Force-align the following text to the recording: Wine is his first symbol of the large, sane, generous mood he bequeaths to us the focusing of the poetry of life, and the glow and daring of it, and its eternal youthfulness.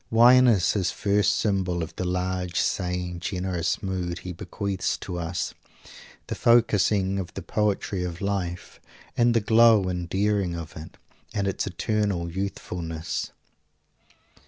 Wine 0.09 0.47
is 0.47 0.71
his 0.71 0.89
first 0.89 1.35
symbol 1.37 1.83
of 1.83 1.95
the 1.95 2.05
large, 2.05 2.59
sane, 2.59 3.19
generous 3.19 3.83
mood 3.83 4.17
he 4.17 4.31
bequeaths 4.33 4.97
to 4.97 5.19
us 5.19 5.53
the 6.25 6.33
focusing 6.33 7.19
of 7.19 7.31
the 7.35 7.43
poetry 7.43 8.03
of 8.03 8.19
life, 8.19 8.79
and 9.15 9.35
the 9.35 9.39
glow 9.41 9.89
and 9.89 10.09
daring 10.09 10.55
of 10.55 10.75
it, 10.75 10.97
and 11.35 11.47
its 11.47 11.67
eternal 11.67 12.31
youthfulness. 12.31 13.29